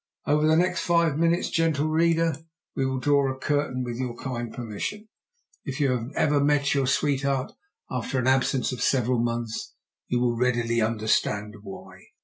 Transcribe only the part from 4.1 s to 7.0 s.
kind permission. If you have ever met your